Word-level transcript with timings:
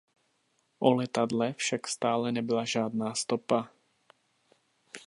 O 0.79 0.89
letadle 0.93 1.53
však 1.57 1.87
stále 1.87 2.31
nebyla 2.31 2.65
žádná 2.65 3.15
stopa. 3.15 3.71